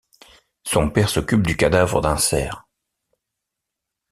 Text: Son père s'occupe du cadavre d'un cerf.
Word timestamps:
Son 0.63 0.89
père 0.89 1.09
s'occupe 1.09 1.45
du 1.45 1.55
cadavre 1.55 2.01
d'un 2.01 2.17
cerf. 2.17 2.65